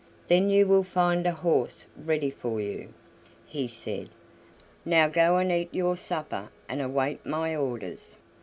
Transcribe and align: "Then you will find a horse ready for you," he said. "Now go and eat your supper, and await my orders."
"Then 0.29 0.49
you 0.49 0.65
will 0.65 0.81
find 0.83 1.27
a 1.27 1.31
horse 1.31 1.85
ready 1.95 2.31
for 2.31 2.59
you," 2.59 2.91
he 3.45 3.67
said. 3.67 4.09
"Now 4.83 5.07
go 5.07 5.37
and 5.37 5.51
eat 5.51 5.69
your 5.71 5.95
supper, 5.95 6.49
and 6.67 6.81
await 6.81 7.23
my 7.23 7.55
orders." 7.55 8.17